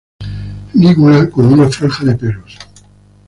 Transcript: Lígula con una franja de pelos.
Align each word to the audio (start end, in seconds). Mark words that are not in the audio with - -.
Lígula 0.73 1.29
con 1.29 1.45
una 1.53 1.69
franja 1.69 2.03
de 2.05 2.15
pelos. 2.15 2.57